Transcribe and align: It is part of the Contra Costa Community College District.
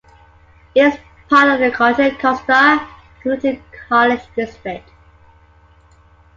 It 0.73 0.81
is 0.95 0.99
part 1.29 1.47
of 1.49 1.59
the 1.59 1.69
Contra 1.69 2.09
Costa 2.17 2.81
Community 3.21 3.61
College 3.87 4.21
District. 4.35 4.89